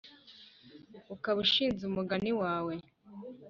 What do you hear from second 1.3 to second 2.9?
ushinze umugani wawe